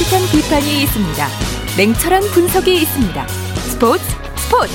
[0.00, 1.26] 따뜻한 비판이 있습니다.
[1.76, 3.28] 냉철한 분석이 있습니다.
[3.28, 4.02] 스포츠
[4.36, 4.72] 스포츠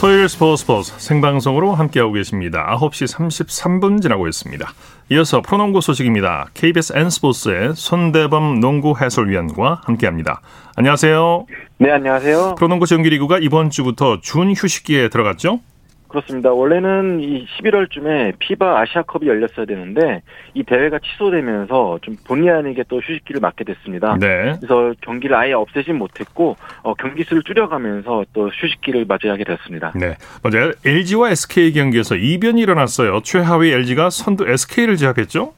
[0.00, 2.74] 토요일 스포츠 스포츠 생방송으로 함께하고 계십니다.
[2.78, 4.66] 9시 33분 지나고 있습니다.
[5.10, 6.48] 이어서 프로농구 소식입니다.
[6.54, 10.40] KBS N스포츠의 손대범 농구 해설위원과 함께합니다.
[10.76, 11.46] 안녕하세요.
[11.78, 12.54] 네, 안녕하세요.
[12.54, 15.60] 프로농구 정규리그가 이번 주부터 준 휴식기에 들어갔죠?
[16.08, 16.52] 그렇습니다.
[16.52, 20.22] 원래는 이 11월쯤에 피바 아시아컵이 열렸어야 되는데
[20.54, 24.16] 이 대회가 취소되면서 좀 본의 아니게 또 휴식기를 맞게 됐습니다.
[24.18, 24.56] 네.
[24.58, 29.92] 그래서 경기를 아예 없애진 못했고 어, 경기 수를 줄여가면서 또 휴식기를 맞이하게 됐습니다.
[29.94, 30.16] 네.
[30.42, 33.20] 먼저 LG와 SK 경기에서 이변이 일어났어요.
[33.22, 35.52] 최하위 LG가 선두 SK를 제압했죠?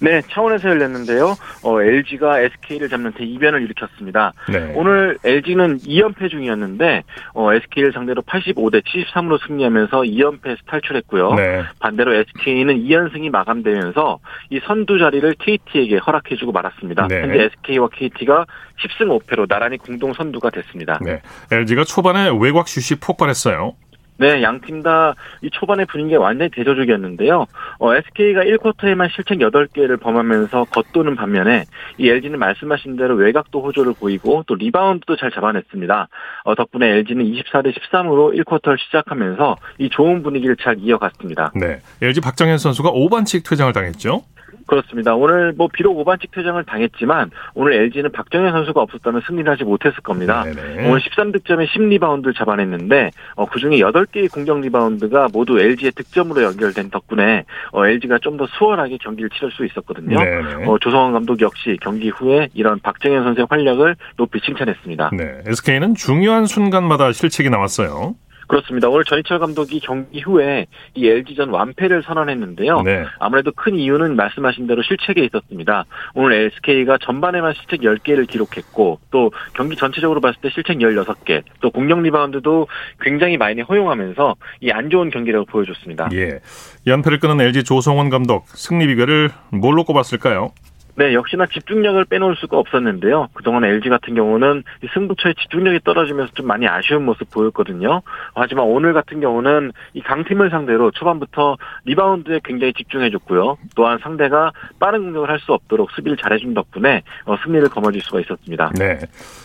[0.00, 1.36] 네, 차원에서 열렸는데요.
[1.62, 4.32] 어, LG가 SK를 잡는 대이변을 일으켰습니다.
[4.48, 4.72] 네.
[4.74, 7.02] 오늘 LG는 2연패 중이었는데
[7.34, 11.34] 어, SK를 상대로 85대 73으로 승리하면서 2연패에서 탈출했고요.
[11.34, 11.62] 네.
[11.80, 14.18] 반대로 SK는 2연승이 마감되면서
[14.50, 17.08] 이 선두 자리를 KT에게 허락해주고 말았습니다.
[17.08, 17.22] 네.
[17.22, 18.46] 현재 SK와 KT가
[18.80, 20.98] 10승 5패로 나란히 공동 선두가 됐습니다.
[21.02, 21.20] 네.
[21.50, 23.74] LG가 초반에 외곽 슛이 폭발했어요.
[24.18, 27.46] 네, 양 팀 다 이 초반의 분위기가 완전히 대조적이었는데요.
[27.78, 31.64] 어, SK가 1쿼터에만 실책 8개를 범하면서 겉도는 반면에
[31.98, 36.08] 이 LG는 말씀하신 대로 외곽도 호조를 보이고 또 리바운드도 잘 잡아냈습니다.
[36.44, 41.52] 어, 덕분에 LG는 24대 13으로 1쿼터를 시작하면서 이 좋은 분위기를 잘 이어갔습니다.
[41.54, 41.80] 네.
[42.02, 44.22] LG 박정현 선수가 5반칙 퇴장을 당했죠?
[44.66, 45.14] 그렇습니다.
[45.14, 50.44] 오늘 뭐 비록 5반칙 퇴장을 당했지만 오늘 LG는 박정현 선수가 없었다면 승리를 하지 못했을 겁니다.
[50.44, 50.88] 네네.
[50.88, 57.86] 오늘 13득점에 10리바운드를 잡아냈는데 어, 그중에 8개의 공격 리바운드가 모두 LG의 득점으로 연결된 덕분에 어,
[57.86, 60.18] LG가 좀 더 수월하게 경기를 치를 수 있었거든요.
[60.66, 65.10] 어, 조성원 감독 역시 경기 후에 이런 박정현 선수의 활약을 높이 칭찬했습니다.
[65.16, 65.38] 네.
[65.46, 68.14] SK는 중요한 순간마다 실책이 나왔어요.
[68.46, 68.88] 그렇습니다.
[68.88, 72.82] 오늘 전희철 감독이 경기 후에 이 LG전 완패를 선언했는데요.
[72.82, 73.04] 네.
[73.18, 75.84] 아무래도 큰 이유는 말씀하신 대로 실책에 있었습니다.
[76.14, 82.00] 오늘 SK가 전반에만 실책 10개를 기록했고 또 경기 전체적으로 봤을 때 실책 16개 또 공격
[82.02, 82.68] 리바운드도
[83.00, 86.10] 굉장히 많이 허용하면서 이 안 좋은 경기력을 보여줬습니다.
[86.12, 86.38] 예.
[86.86, 90.52] 연패를 끄는 LG 조성원 감독 승리 비결을 뭘로 꼽았을까요?
[90.96, 93.28] 네, 역시나 집중력을 빼놓을 수가 없었는데요.
[93.34, 98.02] 그동안 LG 같은 경우는 이 승부처의 집중력이 떨어지면서 좀 많이 아쉬운 모습 보였거든요.
[98.34, 103.58] 하지만 오늘 같은 경우는 이 강팀을 상대로 초반부터 리바운드에 굉장히 집중해줬고요.
[103.76, 108.70] 또한 상대가 빠른 공격을 할 수 없도록 수비를 잘해준 덕분에 어, 승리를 거머쥘 수가 있었습니다.
[108.78, 108.98] 네.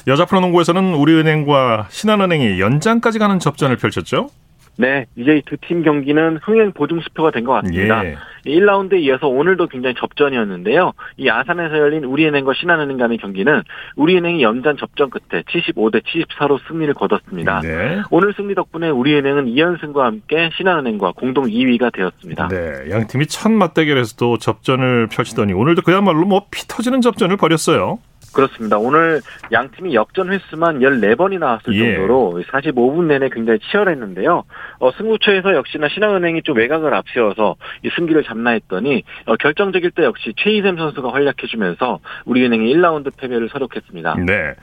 [0.07, 4.29] 여자 프로농구에서는 우리은행과 신한은행이 연장까지 가는 접전을 펼쳤죠?
[4.77, 8.05] 네, 이제 두팀 경기는 흥행 보증 수표가 된 것 같습니다.
[8.05, 8.15] 예.
[8.45, 10.93] 1라운드에 이어서 오늘도 굉장히 접전이었는데요.
[11.17, 13.61] 이 아산에서 열린 우리은행과 신한은행 간의 경기는
[13.95, 17.59] 우리은행이 연장 접전 끝에 75대 74로 승리를 거뒀습니다.
[17.61, 18.01] 네.
[18.09, 22.47] 오늘 승리 덕분에 우리은행은 2연승과 함께 신한은행과 공동 2위가 되었습니다.
[22.47, 22.89] 네.
[22.89, 27.99] 양 팀이 첫 맞대결에서도 접전을 펼치더니 오늘도 그야말로 뭐 피 터지는 접전을 벌였어요.
[28.33, 28.77] 그렇습니다.
[28.77, 29.21] 오늘
[29.51, 31.95] 양 팀이 역전 횟수만 14번이 나왔을 예.
[31.95, 34.43] 정도로 45분 내내 굉장히 치열했는데요.
[34.79, 40.33] 어, 승부처에서 역시나 신한은행이 좀 외곽을 앞세워서 이 승기를 잡나 했더니 어, 결정적일 때 역시
[40.37, 44.15] 최희샘 선수가 활약해주면서 우리은행이 1라운드 패배를 서력했습니다.
[44.25, 44.53] 네.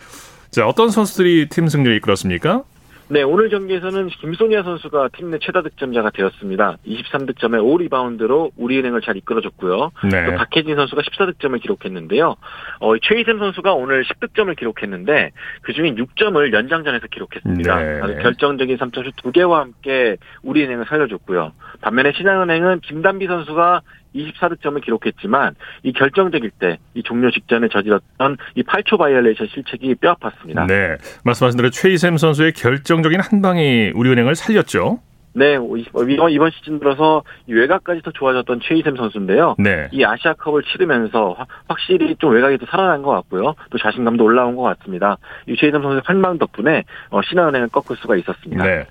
[0.50, 2.62] 자, 어떤 선수들이 팀 승리를 이끌었습니까?
[3.10, 6.76] 네, 오늘 경기에서는 김소니아 선수가 팀 내 최다 득점자가 되었습니다.
[6.86, 7.58] 23득점에
[7.88, 9.76] 5리바운드로 우리은행을 잘 이끌어줬고요.
[10.00, 10.34] 또 네.
[10.34, 12.36] 박혜진 선수가 14득점을 기록했는데요.
[12.80, 15.30] 어, 최희샘 선수가 오늘 10득점을 기록했는데
[15.62, 17.76] 그중에 6점을 연장전에서 기록했습니다.
[17.78, 18.00] 네.
[18.02, 21.52] 아주 결정적인 3점슛 2개와 함께 우리은행을 살려줬고요.
[21.82, 23.82] 반면에 신한은행은 김단비 선수가
[24.14, 30.66] 24득점을 기록했지만 이 결정적일 때 이 종료 직전에 저질렀던 이 8초 바이올레이션 실책이 뼈 아팠습니다.
[30.66, 30.96] 네.
[31.24, 35.00] 말씀하신 대로 최이샘 선수의 결정적인 한 방이 우리은행을 살렸죠.
[35.34, 39.54] 네, 이번, 이번 시즌 들어서 이 외곽까지 더 좋아졌던 최이샘 선수인데요.
[39.58, 39.88] 네.
[39.92, 43.54] 이 아시아컵을 치르면서 화- 확실히 좀 외곽이 더 살아난 것 같고요.
[43.70, 45.18] 또 자신감도 올라온 것 같습니다.
[45.47, 48.65] 이 최이샘 선수의 활약 덕분에 어, 신한은행을 꺾을 수가 있었습니다.
[48.65, 48.86] 네.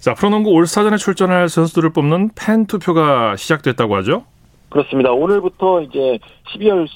[0.00, 4.24] 자, 프로농구 올스타전에 출전할 선수들을 뽑는 팬 투표가 시작됐다고 하죠?
[4.76, 5.10] 그렇습니다.
[5.12, 6.18] 오늘부터 이제
[6.52, 6.86] 12월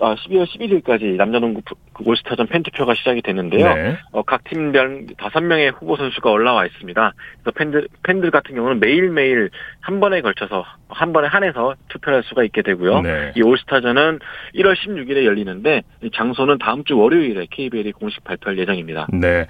[0.00, 1.60] 아, 12월 11일까지 남자농구
[2.04, 3.74] 올스타전 팬투표가 시작이 되는데요.
[3.74, 3.96] 네.
[4.12, 7.12] 어, 각 팀별 다섯 명의 후보 선수가 올라와 있습니다.
[7.42, 12.44] 그래서 팬들 팬들 같은 경우는 매일 매일 한 번에 걸쳐서 한 번에 한해서 투표할 수가
[12.44, 13.02] 있게 되고요.
[13.02, 13.32] 네.
[13.36, 14.20] 이 올스타전은
[14.54, 19.08] 1월 16일에 열리는데 이 장소는 다음 주 월요일에 KBL이 공식 발표할 예정입니다.
[19.12, 19.46] 네.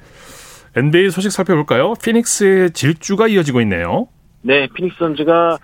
[0.77, 1.93] NBA 소식 살펴볼까요?
[2.03, 4.09] 피닉스의 질주가 이어지고 있네요.
[4.43, 5.59] 네, 피닉스 선즈가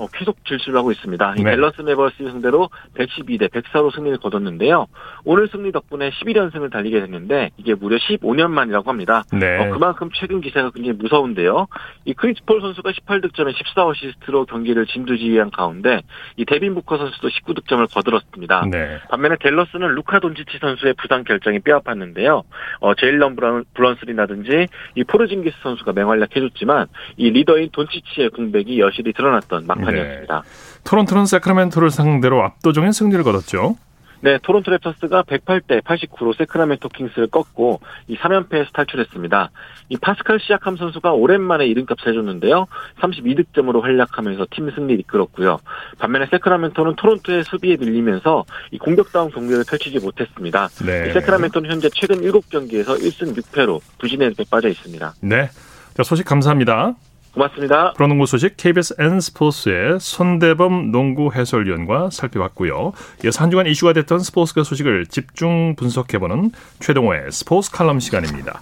[0.00, 1.34] 어, 계속 질주를 하고 있습니다.
[1.36, 1.50] 이 네.
[1.50, 4.86] 댈러스 매버릭스 상대로 112대 104로 승리를 거뒀는데요.
[5.26, 9.24] 오늘 승리 덕분에 11연승을 달리게 됐는데 이게 무려 15년 만이라고 합니다.
[9.30, 9.58] 네.
[9.58, 11.66] 어, 그만큼 최근 기세가 굉장히 무서운데요.
[12.06, 16.00] 이 크리스 폴 선수가 18득점에 14어시스트로 경기를 진두지휘한 가운데
[16.36, 18.64] 이 데빈 부커 선수도 19득점을 거들었습니다.
[18.70, 19.00] 네.
[19.10, 22.44] 반면에 댈러스는 루카 돈치치 선수의 부상 결장이 뼈아팠는데요.
[22.80, 26.86] 어, 제일런 브라운, 브런슨이라든지 이 포르징기스 선수가 맹활약해줬지만
[27.18, 30.42] 이 리더인 돈치치의 공백이 여실히 드러났던 막판 이었습니다.
[30.84, 33.76] 토론토는 세크라멘토를 상대로 압도적인 승리를 거뒀죠.
[34.22, 39.50] 네, 토론토 랩터스가 108대 89로 세크라멘토 킹스를 꺾고 이 3연패에서 탈출했습니다.
[39.88, 42.66] 이 파스칼 시아캄 선수가 오랜만에 이름값을 해줬는데요.
[43.00, 45.58] 32득점으로 활약하면서 팀 승리를 이끌었고요.
[45.98, 50.68] 반면에 세크라멘토는 토론토의 수비에 밀리면서 이 공격다운 경기를 펼치지 못했습니다.
[50.84, 51.08] 네.
[51.08, 55.14] 이 세크라멘토는 현재 최근 7경기에서 1승 6패로 부진에 빠져 있습니다.
[55.22, 55.48] 네.
[55.94, 56.94] 자, 소식 감사합니다.
[57.32, 57.92] 고맙습니다.
[57.92, 62.92] 프로농구 소식 KBS N 스포츠의 손대범 농구 해설위원과 살펴봤고요.
[63.24, 66.50] 이어서 한 주간 이슈가 됐던 스포츠계 소식을 집중 분석해보는
[66.80, 68.60] 최동호의 스포츠 칼럼 시간입니다.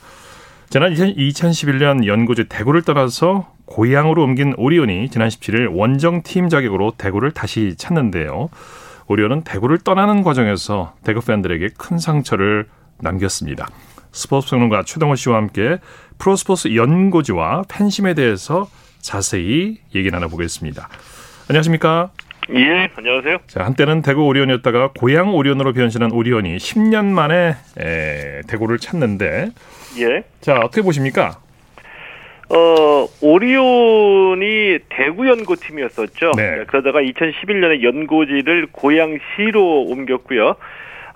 [0.71, 8.51] 지난 2011년 연고지 대구를 떠나서 고향으로 옮긴 오리온이 지난 17일 원정팀 자격으로 대구를 다시 찾는데요.
[9.07, 12.67] 오리온은 대구를 떠나는 과정에서 대구 팬들에게 큰 상처를
[13.01, 13.67] 남겼습니다.
[14.13, 15.79] 스포츠 평론가 최동호 씨와 함께
[16.19, 18.69] 프로스포츠 연고지와 팬심에 대해서
[19.01, 20.89] 자세히 얘기 나눠보겠습니다.
[21.49, 22.11] 안녕하십니까?
[22.55, 23.39] 예, 안녕하세요.
[23.47, 29.51] 자, 한때는 대구 오리온이었다가 고향 오리온으로 변신한 오리온이 10년 만에 에, 대구를 찾는데
[30.01, 30.25] 예.
[30.41, 31.39] 자, 어떻게 보십니까?
[32.51, 36.33] 어, 오리온이 대구 연고팀이었었죠.
[36.37, 36.65] 네.
[36.67, 40.57] 그러다가 2011년에 연고지를 고양시로 옮겼고요.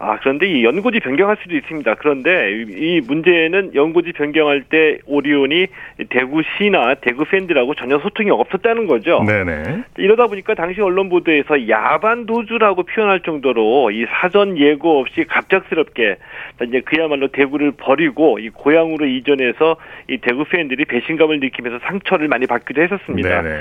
[0.04, 1.94] 아, 그런데 이 연고지 변경할 수도 있습니다.
[1.94, 5.68] 그런데 이, 이 문제는 연고지 변경할 때 오리온이
[6.10, 9.22] 대구시나 대구 팬들하고 전혀 소통이 없었다는 거죠.
[9.24, 9.84] 네네.
[9.98, 16.16] 이러다 보니까 당시 언론 보도에서 야반 도주라고 표현할 정도로 이 사전 예고 없이 갑작스럽게
[16.66, 19.76] 이제 그야말로 대구를 버리고 이 고향으로 이전해서
[20.10, 23.42] 이 대구 팬들이 배신감을 느끼면서 상처를 많이 받기도 했었습니다.
[23.42, 23.60] 네네.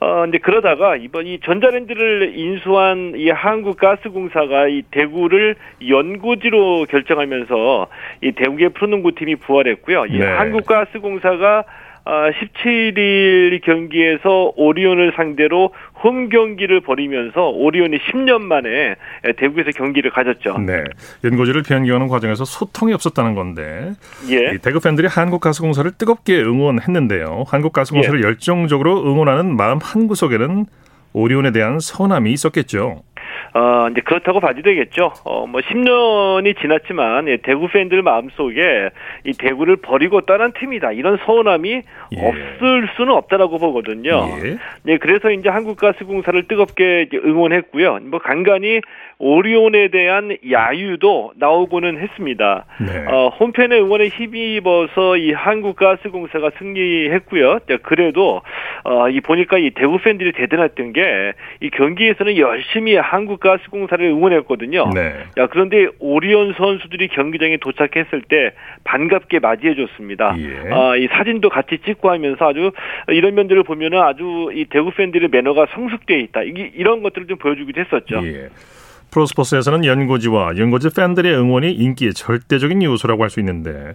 [0.00, 7.86] 어, 근데 그러다가 이번 이 전자랜드를 인수한 이 한국가스공사가 이 대구를 연고지로 결정하면서
[8.22, 10.06] 이 대구의 프로농구 팀이 부활했고요.
[10.06, 10.26] 이 네.
[10.26, 11.64] 한국가스공사가
[12.10, 18.94] 아, 17일 경기에서 오리온을 상대로 홈 경기를 벌이면서 오리온이 10년 만에
[19.36, 20.56] 대구에서 경기를 가졌죠.
[20.56, 20.84] 네.
[21.22, 23.92] 연고지를 변경하는 과정에서 소통이 없었다는 건데
[24.30, 24.54] 예.
[24.54, 27.44] 이 대구 팬들이 한국가스공사를 뜨겁게 응원했는데요.
[27.46, 30.64] 한국가스공사를 열정적으로 응원하는 마음 한 구석에는
[31.12, 33.02] 오리온에 대한 서운함이 있었겠죠.
[33.54, 35.12] 어, 이제 그렇다고 봐도 되겠죠.
[35.24, 38.90] 어, 뭐 10년이 지났지만 예, 대구 팬들 마음속에
[39.24, 40.92] 이 대구를 버리고 떠난 팀이다.
[40.92, 41.82] 이런 서운함이 예.
[42.28, 44.28] 없을 수는 없다라고 보거든요.
[44.44, 44.56] 예.
[44.82, 48.00] 네, 그래서 이제 한국가스공사를 뜨겁게 응원했고요.
[48.02, 48.80] 뭐 간간히
[49.18, 52.66] 오리온에 대한 야유도 나오고는 했습니다.
[52.80, 53.04] 네.
[53.08, 57.60] 어, 홈팬의 응원에 힘입어서 이 한국가스공사가 승리했고요.
[57.68, 58.42] 자, 그래도
[58.84, 64.90] 어, 이 보니까 이 대구 팬들이 대단했던 게 이 경기에서는 열심히 한국 가스공사를 응원했거든요.
[64.94, 65.14] 네.
[65.38, 68.52] 야, 그런데 오리온 선수들이 경기장에 도착했을 때
[68.84, 70.36] 반갑게 맞이해줬습니다.
[70.38, 70.70] 예.
[70.72, 72.72] 아, 이 사진도 같이 찍고 하면서 아주
[73.08, 76.42] 이런 면들을 보면은 아주 이 대구 팬들의 매너가 성숙되어 있다.
[76.42, 78.20] 이게 이런 것들을 좀 보여주기도 했었죠.
[78.26, 78.48] 예.
[79.10, 83.94] 프로스포츠에서는 연고지와 연고지 팬들의 응원이 인기의 절대적인 요소라고 할 수 있는데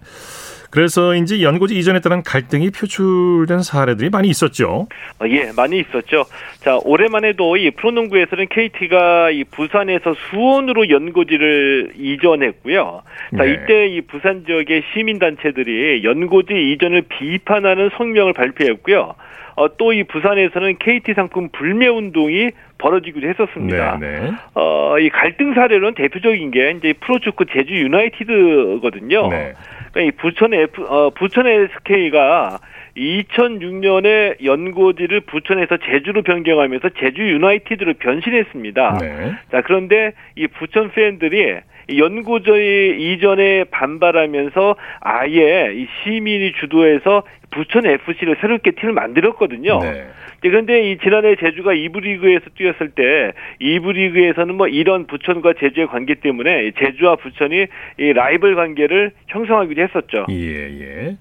[0.74, 4.88] 그래서인지 연고지 이전에 따른 갈등이 표출된 사례들이 많이 있었죠.
[5.20, 6.24] 어, 예, 많이 있었죠.
[6.58, 13.02] 자, 올해만 해도 이 프로농구에서는 KT가 이 부산에서 수원으로 연고지를 이전했고요.
[13.36, 13.52] 자, 네.
[13.52, 19.14] 이때 이 부산 지역의 시민단체들이 연고지 이전을 비판하는 성명을 발표했고요.
[19.56, 23.98] 어, 또 이 부산에서는 KT 상품 불매 운동이 벌어지기도 했었습니다.
[24.00, 24.30] 네, 네.
[24.54, 29.28] 어, 이 갈등 사례로는 대표적인 게 이제 프로축구 제주 유나이티드거든요.
[29.28, 29.52] 네.
[29.94, 32.58] 그러니까 이 부천 F, 어, 부천 SK가
[32.96, 38.98] 2006년에 연고지를 부천에서 제주로 변경하면서 제주 유나이티드로 변신했습니다.
[39.00, 39.32] 네.
[39.50, 41.56] 자, 그런데 이 부천 팬들이
[41.90, 49.80] 이 연고지 이전에 반발하면서 아예 이 시민이 주도해서 부천 FC를 새롭게 팀을 만들었거든요.
[49.80, 50.06] 네.
[50.40, 56.14] 그런데 이 지난해 제주가 2부 리그에서 뛰었을 때 2부 리그에서는 뭐 이런 부천과 제주의 관계
[56.14, 57.66] 때문에 제주와 부천이
[57.98, 60.26] 이 라이벌 관계를 형성하기도 했었죠.
[60.30, 61.16] 예, 예.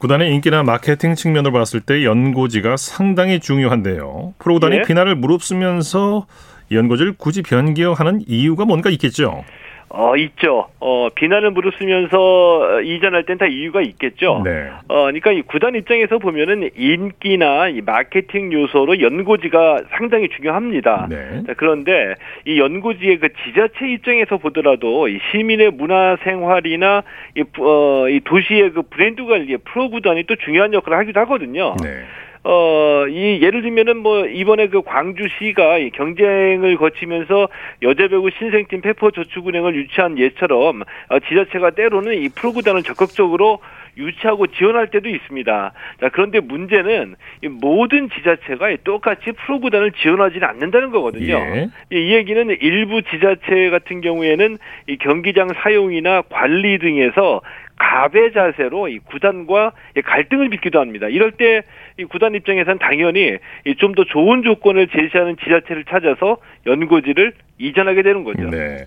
[0.00, 4.32] 구단의 인기나 마케팅 측면으로 봤을 때 연고지가 상당히 중요한데요.
[4.38, 4.82] 프로구단이 예.
[4.82, 6.26] 비난을 무릅쓰면서
[6.72, 9.44] 연고지를 굳이 변경하는 이유가 뭔가 있겠죠.
[9.92, 10.68] 어, 있죠.
[10.78, 14.42] 어, 비난을 무릅쓰면서 이전할 땐 다 이유가 있겠죠.
[14.44, 14.68] 네.
[14.88, 21.06] 어, 그러니까 이 구단 입장에서 보면은 인기나 이 마케팅 요소로 연고지가 상당히 중요합니다.
[21.08, 21.42] 네.
[21.46, 22.14] 자, 그런데
[22.46, 27.02] 이 연고지의 그 지자체 입장에서 보더라도 이 시민의 문화 생활이나
[27.34, 31.74] 이, 어, 이 도시의 그 브랜드 관리에 프로 구단이 또 중요한 역할을 하기도 하거든요.
[31.82, 32.04] 네.
[32.42, 37.48] 어, 이, 예를 들면은 뭐, 이번에 그 광주시가 이 경쟁을 거치면서
[37.82, 43.60] 여자배구 신생팀 페퍼저축은행을 유치한 예처럼 어, 지자체가 때로는 이 프로구단을 적극적으로
[43.96, 45.72] 유치하고 지원할 때도 있습니다.
[46.00, 51.34] 자, 그런데 문제는 이 모든 지자체가 똑같이 프로구단을 지원하지는 않는다는 거거든요.
[51.34, 51.68] 예.
[51.90, 54.56] 이, 이 얘기는 일부 지자체 같은 경우에는
[54.88, 57.42] 이 경기장 사용이나 관리 등에서
[57.80, 61.08] 가배 자세로 이 구단과 이 갈등을 빚기도 합니다.
[61.08, 61.62] 이럴 때이
[62.04, 63.38] 구단 입장에서는 당연히
[63.78, 68.48] 좀 더 좋은 조건을 제시하는 지자체를 찾아서 연고지를 이전하게 되는 거죠.
[68.48, 68.86] 네.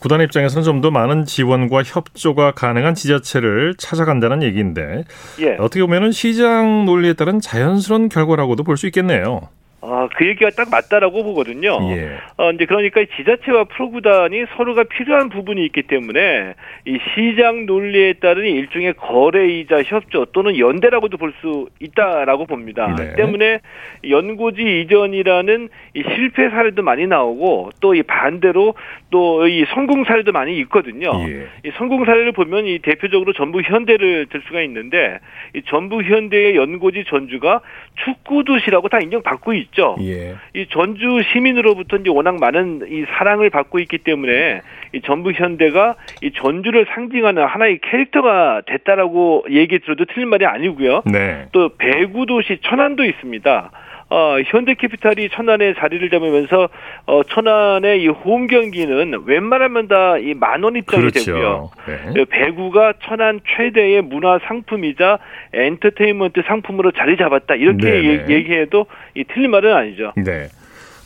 [0.00, 5.04] 구단 입장에서는 좀 더 많은 지원과 협조가 가능한 지자체를 찾아간다는 얘기인데
[5.40, 5.56] 예.
[5.58, 9.42] 어떻게 보면은 시장 논리에 따른 자연스러운 결과라고도 볼 수 있겠네요.
[9.82, 11.78] 아, 그 얘기가 딱 맞다라고 보거든요.
[11.92, 12.18] 예.
[12.36, 16.54] 어, 이제 그러니까 지자체와 프로구단이 서로가 필요한 부분이 있기 때문에
[16.86, 22.94] 이 시장 논리에 따른 일종의 거래이자 협조 또는 연대라고도 볼 수 있다라고 봅니다.
[22.98, 23.14] 네.
[23.14, 23.60] 때문에
[24.08, 28.74] 연고지 이전이라는 이 실패 사례도 많이 나오고 또 이 반대로
[29.10, 31.10] 또 이 성공 사례도 많이 있거든요.
[31.28, 31.46] 예.
[31.64, 35.18] 이 성공 사례를 보면 이 대표적으로 전북 현대를 들 수가 있는데
[35.54, 37.60] 이 전북 현대의 연고지 전주가
[38.04, 39.69] 축구 도시라고 다 인정받고 있죠.
[40.00, 40.36] 예.
[40.54, 44.62] 이 전주 시민으로부터 이제 워낙 많은 이 사랑을 받고 있기 때문에
[44.92, 51.02] 이 전북 현대가 이 전주를 상징하는 하나의 캐릭터가 됐다라고 얘기 들어도 틀린 말이 아니고요.
[51.06, 51.46] 네.
[51.52, 53.70] 또 배구 도시 천안도 있습니다.
[54.12, 56.68] 어, 현대캐피탈이 천안에 자리를 잡으면서
[57.06, 61.34] 어, 천안의 이 홈 경기는 웬만하면 다 이 만원 입장이 되고요.
[61.34, 61.70] 그렇죠.
[61.86, 62.12] 네.
[62.14, 65.18] 그 배구가 천안 최대의 문화 상품이자
[65.52, 67.86] 엔터테인먼트 상품으로 자리 잡았다 이렇게.
[68.04, 70.12] 얘- 얘기해도 이 틀린 말은 아니죠.
[70.16, 70.48] 네.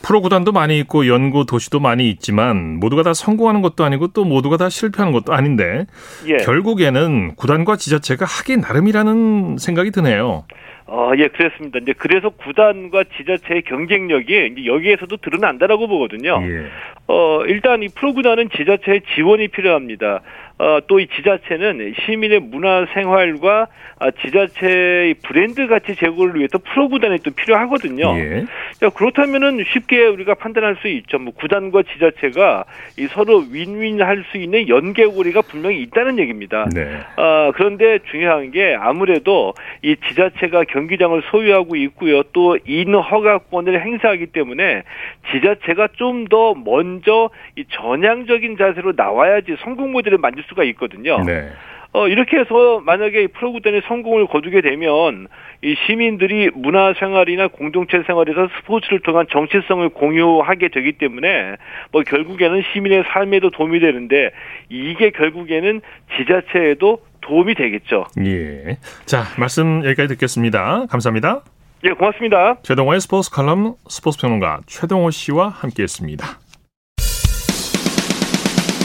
[0.06, 4.58] 프로 구단도 많이 있고 연고 도시도 많이 있지만 모두가 다 성공하는 것도 아니고 또 모두가
[4.58, 5.86] 다 실패하는 것도 아닌데
[6.26, 6.36] 예.
[6.38, 10.44] 결국에는 구단과 지자체가 하기 나름이라는 생각이 드네요.
[10.86, 11.78] 어, 예, 그렇습니다.
[11.80, 16.42] 이제 그래서 구단과 지자체의 경쟁력이 이제 여기에서도 드러난다라고 보거든요.
[16.42, 16.66] 예.
[17.06, 20.20] 어, 일단 이 프로구단은 지자체의 지원이 필요합니다.
[20.56, 23.66] 어, 또 이 지자체는 시민의 문화 생활과
[23.98, 28.16] 아, 지자체의 브랜드 가치 제고를 위해서 프로구단이 또 필요하거든요.
[28.18, 28.44] 예.
[28.80, 31.18] 자, 그렇다면은 쉽게 우리가 판단할 수 있죠.
[31.18, 32.64] 뭐 구단과 지자체가
[32.98, 36.66] 이 서로 윈윈할 수 있는 연계고리가 분명히 있다는 얘기입니다.
[36.72, 37.00] 네.
[37.16, 42.24] 아, 그런데 중요한 게 아무래도 이 지자체가 경기장을 소유하고 있고요.
[42.32, 44.82] 또 인허가권을 행사하기 때문에
[45.30, 51.18] 지자체가 좀 더 먼저 이 전향적인 자세로 나와야지 성공 모델을 만들 수가 있거든요.
[51.24, 51.50] 네.
[51.92, 55.28] 어, 이렇게 해서 만약에 이 프로구단이 성공을 거두게 되면
[55.62, 61.54] 이 시민들이 문화생활이나 공동체 생활에서 스포츠를 통한 정체성을 공유하게 되기 때문에
[61.92, 64.30] 뭐 결국에는 시민의 삶에도 도움이 되는데
[64.70, 65.80] 이게 결국에는
[66.16, 68.04] 지자체에도 도움이 되겠죠.
[68.24, 68.78] 예.
[69.06, 70.86] 자, 말씀 여기까지 듣겠습니다.
[70.90, 71.40] 감사합니다.
[71.84, 72.56] 예, 고맙습니다.
[72.62, 76.26] 최동호의 스포츠 칼럼 스포츠 평론가 최동호 씨와 함께했습니다.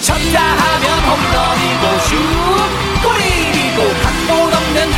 [0.02, 2.49] 쳤다 하면 홈런이고 슛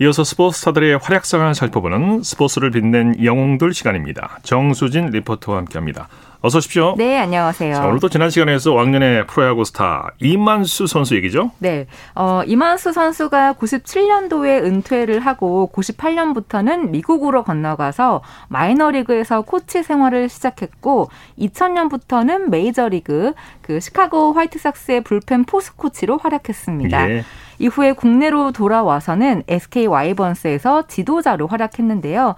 [0.00, 4.38] 이어서 스포츠 스타들의 활약상을 살펴보는 스포츠를 빛낸 영웅들 시간입니다.
[4.42, 6.08] 정수진 리포터와 함께합니다.
[6.40, 6.94] 어서 오십시오.
[6.98, 7.74] 네, 안녕하세요.
[7.74, 11.52] 자, 오늘도 지난 시간에서 왕년의 프로야구 스타 이만수 선수 얘기죠?
[11.58, 21.08] 네, 어, 이만수 선수가 97년도에 은퇴를 하고 98년부터는 미국으로 건너가서 마이너리그에서 코치 생활을 시작했고
[21.38, 23.32] 2000년부터는 메이저리그
[23.62, 27.10] 그 시카고 화이트삭스의 불펜 포스 코치로 활약했습니다.
[27.10, 27.24] 예.
[27.64, 32.34] 이후에 국내로 돌아와서는 SK 와이번스에서 지도자로 활약했는데요.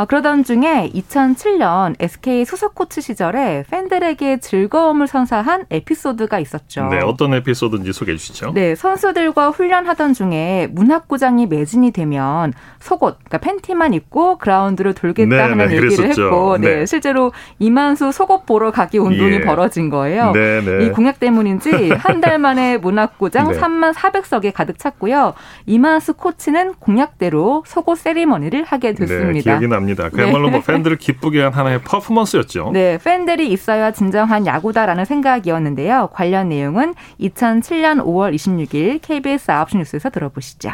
[0.00, 6.88] 아, 그러던 중에 2007년 SK 수석 코치 시절에 팬들에게 즐거움을 선사한 에피소드가 있었죠.
[6.88, 8.52] 네, 어떤 에피소드인지 소개해 주시죠.
[8.54, 15.58] 네, 선수들과 훈련하던 중에 문학구장이 매진이 되면 속옷, 그러니까 팬티만 입고 그라운드를 돌겠다 네, 하는
[15.58, 16.24] 네, 얘기를 그랬었죠.
[16.24, 16.86] 했고, 네, 네.
[16.86, 19.40] 실제로 이만수 속옷 보러 가기 운동이 예.
[19.42, 20.32] 벌어진 거예요.
[20.32, 20.86] 네, 네.
[20.86, 23.58] 이 공약 때문인지 한 달 만에 문학구장 네.
[23.60, 25.34] 3만 400석에 가득 찼고요.
[25.66, 29.42] 이만수 코치는 공약대로 속옷 세리머니를 하게 네, 됐습니다.
[29.58, 29.89] 기억이 납니다.
[30.10, 32.70] 그야말로 뭐 팬들을 기쁘게 한 하나의 퍼포먼스였죠.
[32.72, 36.10] 네, 팬들이 있어야 진정한 야구다라는 생각이었는데요.
[36.12, 40.70] 관련 내용은 2007년 5월 26일 KBS 9시 뉴스에서 들어보시죠.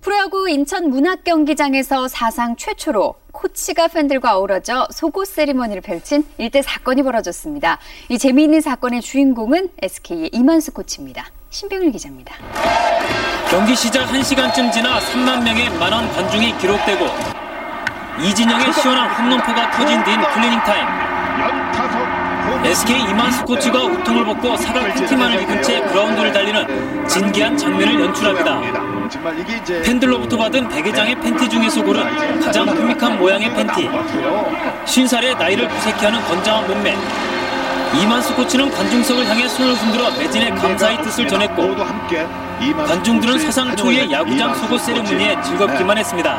[0.00, 7.78] 프로야구 인천 문학경기장에서 사상 최초로 코치가 팬들과 어우러져 속옷 세리머니를 펼친 일대 사건이 벌어졌습니다.
[8.08, 11.26] 이 재미있는 사건의 주인공은 SK의 이만수 코치입니다.
[11.50, 12.34] 신병일 기자입니다.
[13.50, 17.39] 경기 시작 1시간쯤 지나 3만 명의 만원 관중이 기록되고
[18.22, 20.86] 이진영의 시원한 홈런포가 터진 뒤인 클리닝 타임.
[22.64, 28.60] SK 이만수 코치가 웃통을 벗고 사각 팬티만을 입은 채 그라운드를 달리는 진기한 장면을 연출합니다.
[29.82, 33.88] 팬들로부터 받은 백여 장의 팬티 중에서 고른 가장 코믹한 모양의 팬티.
[34.84, 36.94] 50살의 나이를 부색케 하는 건장한 몸매.
[37.98, 41.74] 이만수 코치는 관중석을 향해 손을 흔들어 매진의 감사의 뜻을 전했고
[42.86, 46.30] 관중들은 사상 초유의 야구장 속옷 세레모니에 즐겁기만 했습니다.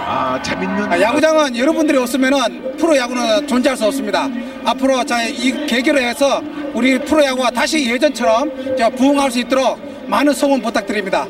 [0.91, 4.29] 아, 야구장은 여러분들이 없으면은 프로야구는 존재할 수 없습니다.
[4.63, 6.41] 앞으로 자, 이 계기로 해서
[6.73, 11.27] 우리 프로야구가 다시 예전처럼 자, 부흥할 수 있도록 많은 소원 부탁드립니다.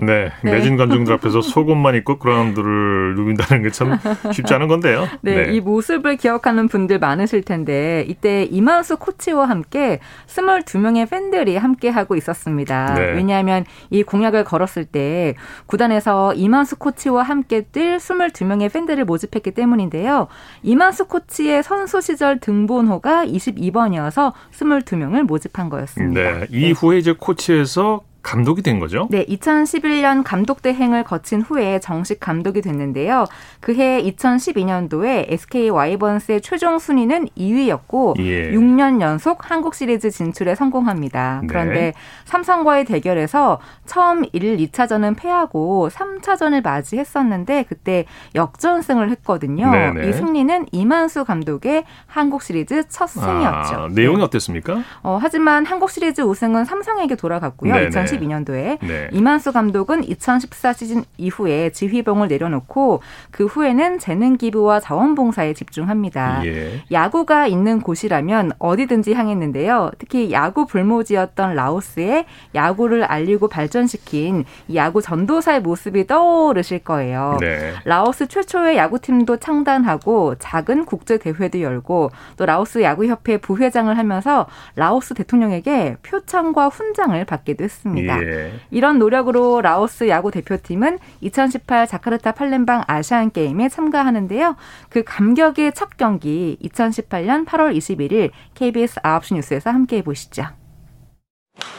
[0.00, 0.52] 네, 네.
[0.52, 3.98] 매진 관중들 앞에서 속옷만 입고 그라운드를 누빈다는 게 참
[4.32, 5.08] 쉽지 않은 건데요.
[5.22, 12.16] 네, 이 모습을 기억하는 분들 많으실 텐데 이때 이만수 코치와 함께 22명의 팬들이 함께 하고
[12.16, 12.94] 있었습니다.
[12.94, 13.12] 네.
[13.12, 15.34] 왜냐하면 이 공약을 걸었을 때
[15.66, 20.28] 구단에서 이만수 코치와 함께 뛸 22명의 팬들을 모집했기 때문인데요.
[20.62, 26.20] 이만수 코치의 선수 시절 등본호가 22번이어서 22명을 모집한 거였습니다.
[26.20, 29.08] 네, 이후에 이제 코치에서 감독이 된 거죠.
[29.10, 33.24] 네, 2011년 감독 대행을 거친 후에 정식 감독이 됐는데요.
[33.60, 38.52] 그해 2012년도에 SK 와이번스의 최종 순위는 2위였고 예.
[38.52, 41.40] 6년 연속 한국 시리즈 진출에 성공합니다.
[41.42, 41.46] 네.
[41.46, 41.92] 그런데
[42.24, 49.70] 삼성과의 대결에서 처음 1, 2차전은 패하고 3차전을 맞이했었는데 그때 역전승을 했거든요.
[49.70, 50.08] 네네.
[50.08, 53.74] 이 승리는 이만수 감독의 한국 시리즈 첫 승이었죠.
[53.76, 54.82] 아, 내용이 어땠습니까?
[55.02, 57.74] 어, 하지만 한국 시리즈 우승은 삼성에게 돌아갔고요.
[57.74, 57.90] 네네.
[58.18, 59.08] 2012년도에 네.
[59.12, 66.46] 이만수 감독은 2014 시즌 이후에 지휘봉을 내려놓고 그 후에는 재능 기부와 자원봉사에 집중합니다.
[66.46, 66.82] 예.
[66.90, 69.92] 야구가 있는 곳이라면 어디든지 향했는데요.
[69.98, 77.36] 특히 야구 불모지였던 라오스에 야구를 알리고 발전시킨 이 야구 전도사의 모습이 떠오르실 거예요.
[77.40, 77.74] 네.
[77.84, 84.46] 라오스 최초의 야구팀도 창단하고 작은 국제 대회도 열고 또 라오스 야구협회 부회장을 하면서
[84.76, 87.99] 라오스 대통령에게 표창과 훈장을 받기도 했습니다.
[88.08, 88.52] 예.
[88.70, 94.56] 이런 노력으로 라오스 야구 대표팀은 2018 자카르타 팔렘방 아시안 게임에 참가하는데요.
[94.88, 100.44] 그 감격의 첫 경기 2018년 8월 21일 KBS 9시 뉴스에서 함께 보시죠.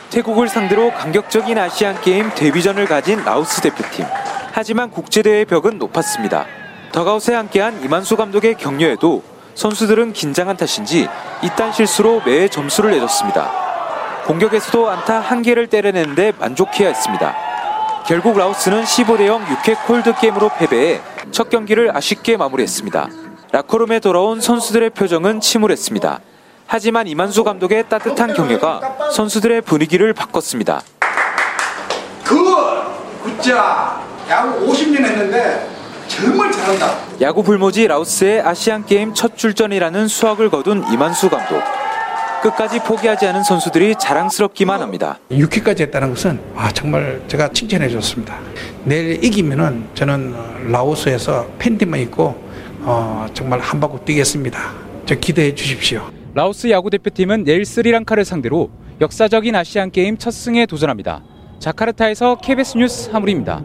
[0.10, 4.06] 태국을 상대로 감격적인 아시안 게임 데뷔전을 가진 라오스 대표팀.
[4.52, 6.46] 하지만 국제대회 벽은 높았습니다.
[6.92, 9.24] 더그아웃에 함께한 이만수 감독의 격려에도
[9.56, 11.08] 선수들은 긴장한 탓인지
[11.44, 13.71] 잇단 실수로 매회 점수를 내줬습니다.
[14.32, 17.36] 공격에서도 안타 한 개를 때려내는데 만족해야 했습니다.
[18.08, 23.10] 결국 라오스는 15대 0 6회 콜드 게임으로 패배해 첫 경기를 아쉽게 마무리했습니다.
[23.52, 26.22] 라커룸에 돌아온 선수들의 표정은 침울했습니다.
[26.66, 30.82] 하지만 이만수 감독의 따뜻한 격려가 선수들의 분위기를 바꿨습니다.
[32.24, 32.38] Good!
[33.24, 34.02] Good job!
[34.30, 35.70] 야구 50년 했는데
[36.08, 36.96] 정말 잘한다.
[37.20, 41.81] 야구 불모지 라오스의 아시안 게임 첫 출전이라는 수확을 거둔 이만수 감독.
[42.42, 45.20] 끝까지 포기하지 않은 선수들이 자랑스럽기만 합니다.
[45.32, 48.40] 6회까지 했다는 것은 아, 정말 제가 칭찬해 줬습니다.
[48.84, 52.36] 내일 이기면은 저는 어, 라오스에서 팬티만 입고
[52.82, 54.74] 어, 정말 한 바퀴 뛰겠습니다.
[55.06, 56.10] 저 기대해 주십시오.
[56.34, 61.24] 라오스 야구 대표팀은 내일 스리랑카를 상대로 역사적인 아시안 게임 첫 승에 도전합니다.
[61.60, 63.64] 자카르타에서 KBS 뉴스 하무림입니다.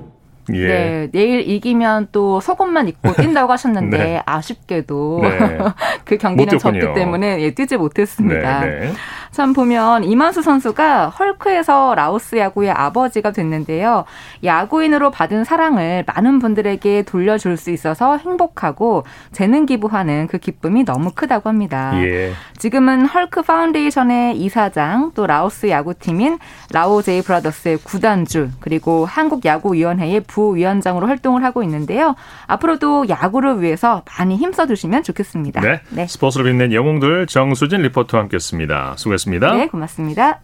[0.54, 0.66] 예.
[0.66, 4.22] 네, 내일 이기면 또 속옷만 입고 뛴다고 하셨는데 네.
[4.24, 5.59] 아쉽게도 네.
[6.04, 6.59] 그 경기는.
[6.59, 8.61] 졌기 때문에 예, 뛰지 못했습니다.
[8.61, 8.92] 네, 네.
[9.37, 14.07] 참 보면 이만수 선수가 헐크에서 라오스 야구의 아버지가 됐는데요.
[14.42, 21.51] 야구인으로 받은 사랑을 많은 분들에게 돌려줄 수 있어서 행복하고 재능 기부하는 그 기쁨이 너무 크다고
[21.51, 21.92] 합니다.
[22.03, 22.33] 예.
[22.57, 26.38] 지금은 헐크 파운데이션의 이사장 또 라오스 야구팀인
[26.72, 32.14] 라오 제이 브라더스의 구단주 그리고 한국 야구위원회의 부위원장으로 활동을 하고 있는데요.
[32.46, 35.61] 앞으로도 야구를 위해서 많이 힘써 주시면 좋겠습니다.
[35.90, 36.07] 네.
[36.07, 38.94] 스포츠를 빛낸 영웅들 정수진 리포터와 함께했습니다.
[38.96, 39.25] 수고했습니다.
[39.56, 40.40] 네, 고맙습니다.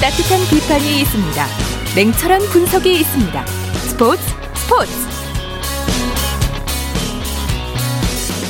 [0.00, 1.46] 따뜻한 비판이 있습니다.
[1.96, 3.46] 냉철한 분석이 있습니다.
[3.46, 4.22] 스포츠
[4.54, 4.92] 스포츠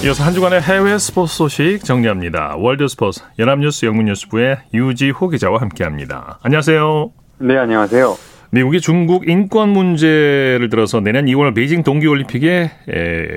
[0.04, 2.56] 이어서 한 주간의 해외 스포츠 소식 정리합니다.
[2.58, 6.38] 월드 스포츠 연합뉴스 영문뉴스부의 유지호 기자와 함께합니다.
[6.42, 7.10] 안녕하세요.
[7.38, 8.25] 네, 안녕하세요.
[8.50, 12.70] 미국이 중국 인권 문제를 들어서 내년 2월 베이징 동계올림픽에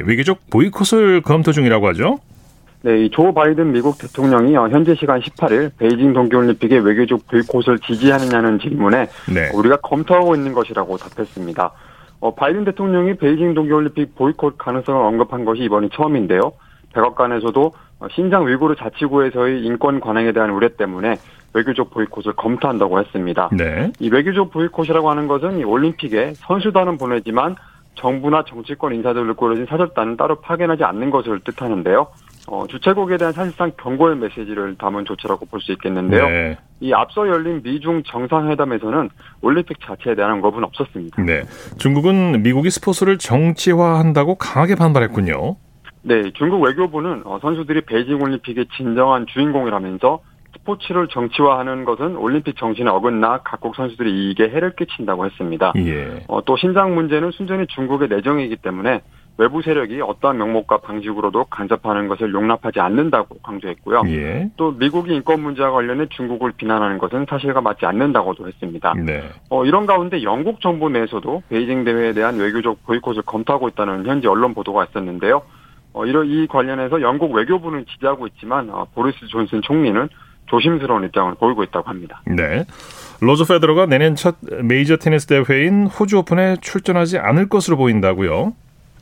[0.05, 2.19] 외교적 보이콧을 검토 중이라고 하죠.
[2.81, 9.49] 네, 이조 바이든 미국 대통령이 현재 시간 18일 베이징 동계올림픽의 외교적 보이콧을 지지하느냐는 질문에 네.
[9.53, 11.71] 우리가 검토하고 있는 것이라고 답했습니다.
[12.21, 16.53] 어, 바이든 대통령이 베이징 동계올림픽 보이콧 가능성을 언급한 것이 이번이 처음인데요.
[16.93, 17.73] 백악관에서도
[18.11, 21.17] 신장 위구르 자치구에서의 인권 관행에 대한 우려 때문에
[21.53, 23.49] 외교적 보이콧을 검토한다고 했습니다.
[23.51, 23.91] 네.
[23.99, 27.55] 이 외교적 보이콧이라고 하는 것은 이 올림픽에 선수단은 보내지만
[27.95, 32.07] 정부나 정치권 인사들을 꾸려진 사절단은 따로 파견하지 않는 것을 뜻하는데요.
[32.47, 36.27] 어, 주최국에 대한 사실상 경고의 메시지를 담은 조치라고 볼 수 있겠는데요.
[36.27, 36.57] 네.
[36.79, 39.09] 이 앞서 열린 미중 정상회담에서는
[39.41, 41.21] 올림픽 자체에 대한 언급은 없었습니다.
[41.23, 41.43] 네.
[41.77, 45.57] 중국은 미국이 스포츠를 정치화한다고 강하게 반발했군요.
[46.01, 50.21] 네, 중국 외교부는 어, 선수들이 베이징 올림픽의 진정한 주인공이라면서
[50.53, 55.73] 스포츠를 정치화하는 것은 올림픽 정신에 어긋나 각국 선수들이 이익에 해를 끼친다고 했습니다.
[55.77, 56.23] 예.
[56.27, 59.01] 어, 또 신장 문제는 순전히 중국의 내정이기 때문에
[59.37, 64.01] 외부 세력이 어떠한 명목과 방식으로도 간섭하는 것을 용납하지 않는다고 강조했고요.
[64.07, 64.49] 예.
[64.57, 68.93] 또 미국이 인권 문제와 관련해 중국을 비난하는 것은 사실과 맞지 않는다고도 했습니다.
[68.95, 69.23] 네.
[69.49, 74.53] 어, 이런 가운데 영국 정부 내에서도 베이징 대회에 대한 외교적 보이콧을 검토하고 있다는 현지 언론
[74.53, 75.41] 보도가 있었는데요.
[75.93, 80.09] 어, 이러, 이 관련해서 영국 외교부는 지지하고 있지만 어, 보리스 존슨 총리는
[80.49, 82.21] 조심스러운 입장을 보이고 있다고 합니다.
[82.25, 82.65] 네.
[83.21, 88.53] 로저 페더러가 내년 첫 메이저 테니스 대회인 호주 오픈에 출전하지 않을 것으로 보인다고요.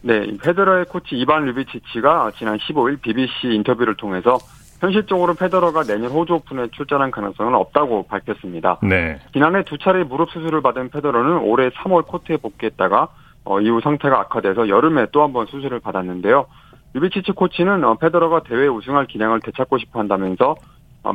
[0.04, 4.38] 네, 페더러의 코치 이반 류비치치가 지난 15일 BBC 인터뷰를 통해서
[4.80, 8.80] 현실적으로 페더러가 내년 호주 오픈에 출전할 가능성은 없다고 밝혔습니다.
[8.84, 9.20] 네.
[9.34, 13.08] 지난해 두 차례 무릎 수술을 받은 페더러는 올해 3월 코트에 복귀했다가
[13.46, 16.46] 어, 이후 상태가 악화돼서 여름에 또 한 번 수술을 받았는데요.
[16.94, 20.56] 류비치치 코치는 어, 페더러가 대회 우승할 기량을 되찾고 싶어 한다면서 어,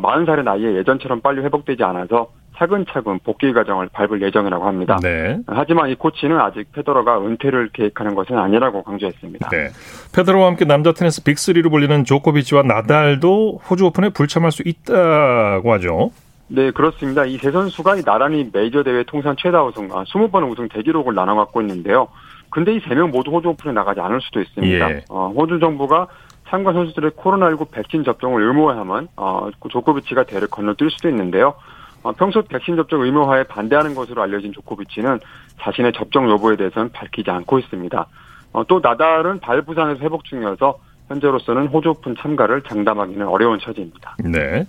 [0.00, 4.98] 40살의 나이에 예전처럼 빨리 회복되지 않아서 차근차근 복귀 과정을 밟을 예정이라고 합니다.
[5.02, 5.38] 네.
[5.46, 9.48] 하지만 이 코치는 아직 페더러가 은퇴를 계획하는 것은 아니라고 강조했습니다.
[9.48, 9.68] 네.
[10.14, 16.10] 페더러와 함께 남자 테니스 빅3로 불리는 조코비치와 나달도 호주 오픈에 불참할 수 있다고 하죠.
[16.48, 17.24] 네, 그렇습니다.
[17.24, 21.62] 이 세 선수가 나란히 메이저 대회 통산 최다 우승, 아, 20번 우승 대기록을 나눠 갖고
[21.62, 22.08] 있는데요.
[22.50, 24.90] 근데 이 세 명 모두 호주 오픈에 나가지 않을 수도 있습니다.
[24.90, 25.00] 예.
[25.08, 26.06] 어, 호주 정부가
[26.48, 31.54] 참가 선수들의 코로나19 백신 접종을 의무화하면 어, 조코비치가 대회를 건너뛸 수도 있는데요.
[32.02, 35.20] 어, 평소 백신 접종 의무화에 반대하는 것으로 알려진 조코비치는
[35.60, 38.06] 자신의 접종 여부에 대해서는 밝히지 않고 있습니다.
[38.52, 40.78] 어, 또 나달은 발 부상에서 회복 중이어서
[41.08, 44.16] 현재로서는 호주 오픈 참가를 장담하기는 어려운 처지입니다.
[44.24, 44.66] 네.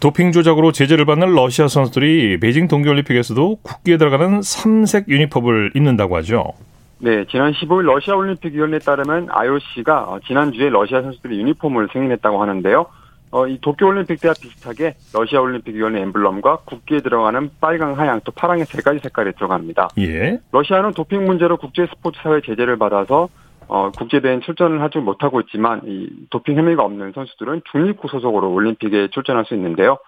[0.00, 6.54] 도핑 조작으로 제재를 받는 러시아 선수들이 베이징 동계올림픽에서도 국기에 들어가는 삼색 유니폼을 입는다고 하죠.
[6.98, 12.86] 네, 지난 15일 러시아 올림픽 위원회에 따르면 IOC가 지난주에 러시아 선수들이 유니폼을 승인했다고 하는데요.
[13.32, 18.32] 어, 이 도쿄 올림픽 때와 비슷하게 러시아 올림픽 위원회 엠블럼과 국기에 들어가는 빨강, 하양, 또
[18.32, 19.88] 파랑의 세 가지 색깔이 들어갑니다.
[19.98, 20.38] 예.
[20.52, 23.28] 러시아는 도핑 문제로 국제 스포츠 사회 제재를 받아서
[23.68, 29.44] 어, 국제대회에 출전을 하지 못하고 있지만 이 도핑 혐의가 없는 선수들은 중립국 소속으로 올림픽에 출전할
[29.44, 29.98] 수 있는데요.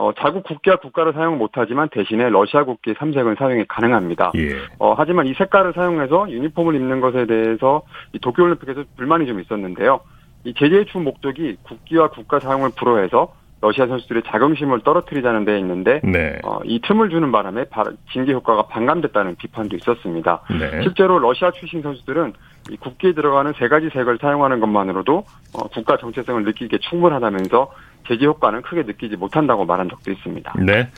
[0.00, 4.32] 어, 자국 국기와 국가를 사용 못하지만 대신에 러시아 국기 3색은 사용이 가능합니다.
[4.36, 4.56] 예.
[4.78, 7.82] 어, 하지만 이 색깔을 사용해서 유니폼을 입는 것에 대해서
[8.14, 10.00] 이 도쿄올림픽에서 불만이 좀 있었는데요.
[10.44, 16.38] 이 제재의 주 목적이 국기와 국가 사용을 불허해서 러시아 선수들의 자긍심을 떨어뜨리자는 데 있는데 네.
[16.44, 17.66] 어, 이 틈을 주는 바람에
[18.10, 20.40] 징계 효과가 반감됐다는 비판도 있었습니다.
[20.48, 20.80] 네.
[20.82, 22.32] 실제로 러시아 출신 선수들은
[22.70, 27.70] 이 국기에 들어가는 세 가지 색을 사용하는 것만으로도 어, 국가 정체성을 느끼기에 충분하다면서
[28.08, 30.54] 제재 효과는 크게 느끼지 못한다고 말한 적도 있습니다.
[30.58, 30.88] 네.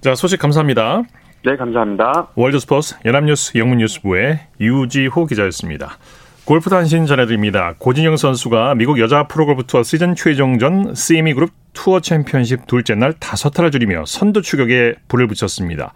[0.00, 1.02] 자, 소식 감사합니다.
[1.44, 2.28] 네, 감사합니다.
[2.34, 5.98] 월드스포츠 연합뉴스 영문뉴스부의 유지호 기자였습니다.
[6.44, 7.74] 골프 단신 전해드립니다.
[7.78, 13.50] 고진영 선수가 미국 여자 프로골프 투어 시즌 최종전 CME 그룹 투어 챔피언십 둘째 날 다섯
[13.50, 15.94] 타를 줄이며 선두 추격에 불을 붙였습니다.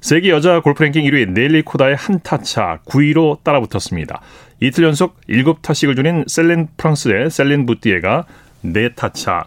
[0.00, 4.20] 세계 여자 골프 랭킹 1위 넬리 코다의 한 타차 9위로 따라붙었습니다.
[4.60, 8.24] 이틀 연속 7타씩을 줄인 셀린 프랑스의 셀린 부띠에가
[8.64, 9.46] 4타차